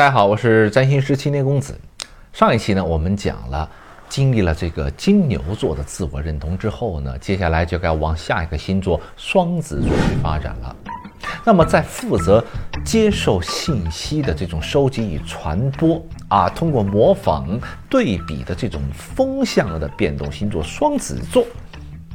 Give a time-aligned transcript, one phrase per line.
[0.00, 1.78] 大家好，我是占星师青年公子。
[2.32, 3.68] 上一期呢，我们讲了
[4.08, 10.74] 经历了这个金牛座的自我认同之后呢，接下来就该往下一个星座双子座去发展了。
[11.44, 12.42] 那么，在负责
[12.82, 17.60] 接受信息的这种收集与传播啊，通过模仿
[17.90, 21.44] 对比的这种风向的变动星座双子座，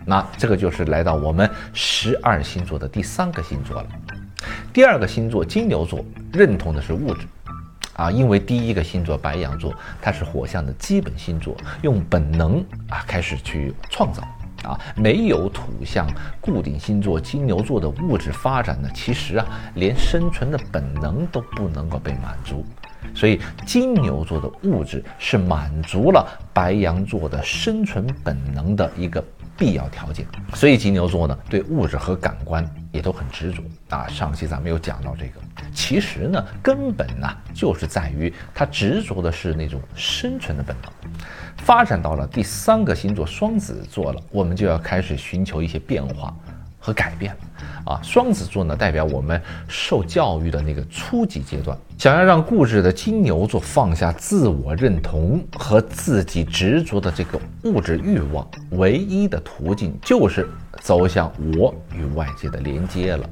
[0.04, 3.88] 那这个就是来到我们十二星座的第三个星座了。
[4.74, 7.28] 第二个星座金牛座认同的是物质。
[7.96, 14.22] 啊，因为第一个星座白羊座，它是火象的基本星座，用本能啊开始去创造
[14.64, 16.08] 啊，没有土象
[16.42, 22.66] 固定星座金牛座的物质发展呢，其实啊连生存的本能都不能够被满足，
[23.14, 29.24] 所以金牛座的物质是满足了白羊座的生存本能的一个。
[29.58, 34.06] 必要条件，所以金牛座呢对物质和感官也都很执着啊。
[34.06, 35.40] 上期咱们有讲到这个，
[35.76, 40.92] 其实呢根本呢就是在于他执着的是那种生存的本能。
[41.58, 46.34] 发展到了第三个星座双子座了，我们就要开始寻求一些变化。
[46.78, 47.36] 和改变，
[47.84, 60.48] 啊，双子座呢代表我们受教育的那个初级阶段，想要让固执的金牛座放下自我认同和自己执着的这个物质欲望，唯一的途径就是
[60.80, 63.28] 走向我与外界的连接了，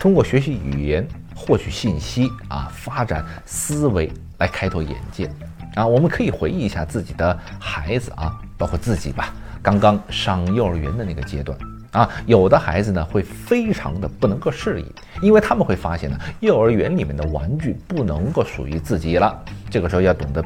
[0.00, 5.30] 通过学习语言获取信息啊，发展思维来开拓眼界
[5.74, 11.56] 啊，我们可以回忆一下自己的孩子啊，包括自己吧，刚刚上幼儿园的那个阶段。
[11.90, 19.40] 啊，有的孩子呢会非常的不能够适应，因为他们会发现呢，幼儿园里面的玩具不能够属于自己了，
[19.70, 20.44] 这个时候要懂得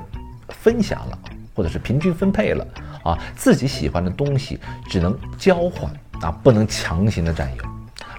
[0.51, 1.19] 分享了，
[1.55, 2.67] 或者是平均分配了
[3.03, 7.65] 啊，自己喜欢的东西只能交换啊，不能强行的占有。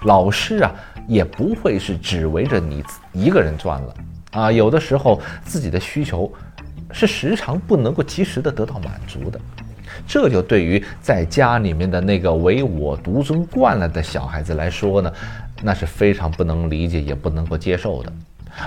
[0.04, 0.72] 老师啊
[1.06, 3.94] 也不会是只围着你一个人转了
[4.32, 6.32] 啊，有的时候自己的需求
[6.92, 9.40] 是时常不能够及时的得到满足的。
[10.06, 15.12] 这就对于在家里面的那个唯我独尊惯了的小孩子来说呢，
[15.62, 18.12] 那是非常不能理解也不能够接受的。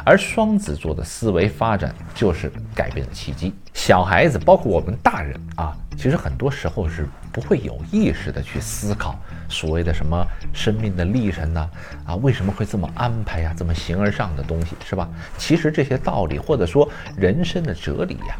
[0.05, 3.53] 而双子座的思维发展就是改变的契机。
[3.73, 11.69] 小孩子，包括我们大人啊，其实很多时候是不会有意识的去思考所谓的什么生命的历程呢？
[12.05, 13.53] 啊，为什么会这么安排呀？
[13.57, 15.09] 这么形而上的东西是吧？
[15.37, 18.35] 其实这些道理或者说人生的哲理呀。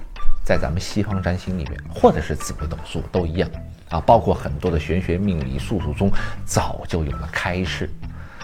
[0.46, 3.50] 在咱们西方占星里面，或者是紫微斗数都一样
[3.88, 6.12] 啊，包括很多的玄学命理术数中
[6.44, 7.90] 早就有了开示，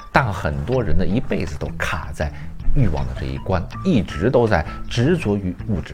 [0.10, 2.31] 但很多人呢一辈子都卡在
[2.75, 5.94] 欲望的这一关，一直都在执着于物质。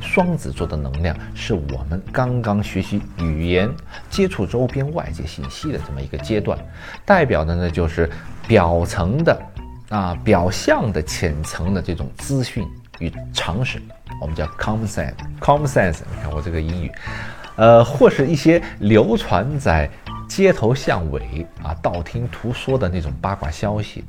[0.00, 3.70] 双子座的能量是我们刚刚学习语言、
[4.10, 6.58] 接触周边外界信息的这么一个阶段，
[7.04, 8.08] 代表的呢就是
[8.46, 9.42] 表层的
[9.88, 12.66] 啊表象的浅层的这种资讯
[12.98, 13.80] 与常识。
[14.20, 16.00] 我们叫 common sense，common sense。
[16.14, 16.92] 你看我这个英语，
[17.56, 19.88] 呃，或是一些流传在
[20.28, 24.04] 街头巷尾啊、道听途说的那种八卦消息，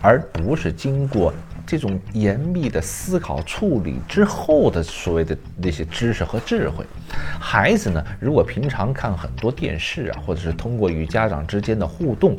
[0.00, 1.32] 而不是经过
[1.70, 6.84] 这种严密的思考处理之后的所谓的那些知识和智慧。
[7.38, 12.36] 孩子呢，如果平常看很多电视啊，或者是通过与家长之间的互动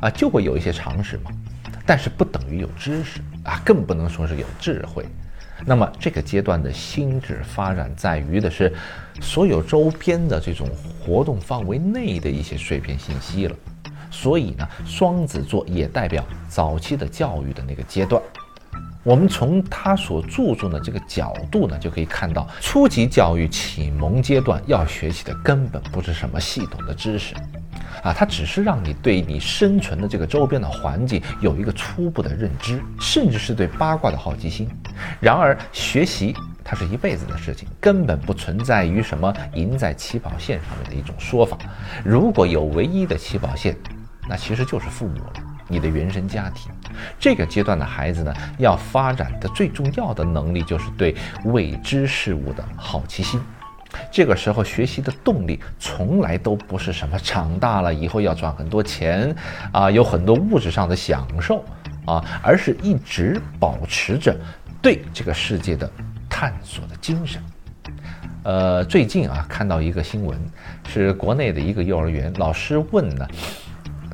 [0.00, 1.30] 啊，就会有一些常识嘛，
[1.84, 5.04] 但是不等于有知识啊，更不能说是有智慧。
[5.66, 8.72] 那么这个阶段的心智发展在于的是，
[9.20, 10.66] 所有周边的这种
[10.98, 13.54] 活动范围内的一些碎片信息了。
[14.10, 18.22] 所以呢，双子座也代表早期的教育的那个阶段。
[19.04, 27.34] 我们从他所注重的这个角度呢，就可以看到，初级教育启蒙阶段要学习的根本不是什么系统的知识。
[28.02, 34.68] 啊，它只是让你对你生存的这个周边的环境有一个初步的认知，甚至是对八卦的好奇心。
[35.20, 41.56] 然而，学习它是一辈子的事情，根本不存在于什么赢在起跑线上面的一种说法。
[42.04, 43.76] 如果有唯一的起跑线，
[44.28, 45.32] 那其实就是父母了，
[45.72, 46.70] 你的原生家庭。
[47.18, 51.16] 这个阶段的孩子呢，要发展的最重要的能力就是对
[51.46, 53.40] 未知事物的好奇心。
[54.10, 59.34] 这个时候学习的动力从来都不是什么长大了以后要赚很多钱
[59.72, 61.64] 啊，有很多物质上的享受
[62.06, 64.34] 啊，而是一直保持着
[64.80, 65.90] 对这个世界的
[66.28, 67.42] 探索的精神。
[68.44, 70.38] 呃，最近啊看到一个新闻，
[70.88, 73.28] 是国内的一个幼儿园老师问呢。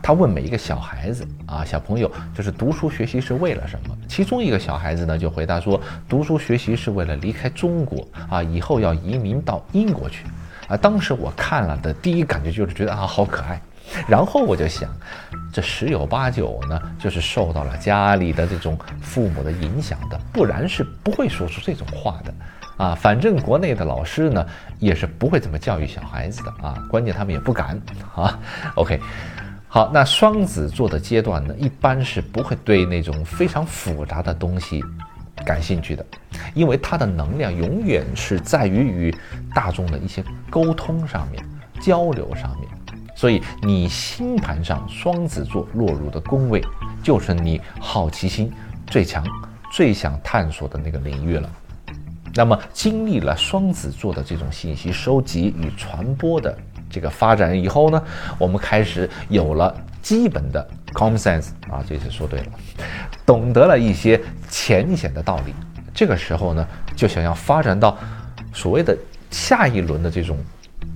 [0.08, 3.94] 他问每一个小孩子啊，小朋友就是读书学习是为了什么？
[4.08, 5.78] 其中一个小孩子呢就回答说，
[6.08, 10.24] 读书学习是为了离开中国啊，以后要移民到英国去。
[10.66, 13.60] 啊，当时我看了的第一感觉就是觉得啊，好可爱
[14.06, 14.88] 然后我就想，
[15.52, 22.32] 这十有八九呢，就是受到了家里的这种父母的影响的，不然是不会说出这种话的。
[22.82, 24.46] 啊，反正国内的老师呢，
[24.78, 27.78] 也是不会这么教育小孩子的啊，关键他们也不敢
[28.14, 28.38] 啊。
[28.76, 28.98] OK，
[29.70, 34.82] 好，那双子座的阶段呢，一般是不会对那种非常复杂的东西
[35.44, 36.04] 感兴趣的，
[36.54, 39.14] 因为他的能量永远是在于与
[39.54, 41.44] 大众的一些沟通上面、
[41.80, 42.68] 交流上面。
[43.14, 46.64] 所以你星盘上双子座落入的宫位，
[47.02, 48.50] 就是你好奇心
[48.86, 49.22] 最强、
[49.70, 51.50] 最想探索的那个领域了。
[52.34, 56.56] 那么，经历了双子座的这种信息收集与传播的
[56.98, 58.02] 这个发展以后呢，
[58.38, 59.72] 我们开始有了
[60.02, 62.46] 基本的 common sense 啊，这次说对了，
[63.24, 65.54] 懂得了一些浅显的道理。
[65.94, 67.96] 这个时候呢，就想要发展到
[68.52, 68.98] 所谓的
[69.30, 70.36] 下一轮的这种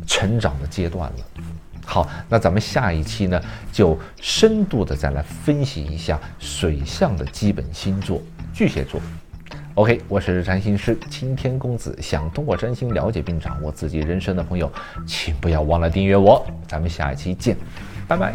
[0.05, 1.17] 成长的阶段了。
[1.87, 3.41] 好，那咱们下一期呢，
[3.71, 8.21] 就深度的再来分析一下水象的基本星座——
[8.53, 9.01] 巨蟹座。
[9.75, 11.97] OK，我是占星师青天公子。
[12.03, 14.71] 想通过占星了解并掌握自己人生的朋友，
[15.07, 16.45] 请不要忘了订阅我。
[16.69, 17.57] 咱们下一期见，
[18.07, 18.35] 拜拜。